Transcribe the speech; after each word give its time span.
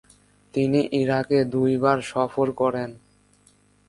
তিনি 0.53 0.79
ইরাকে 0.93 1.39
দুইবার 1.45 1.97
সফর 2.01 2.47
করেন। 2.51 2.89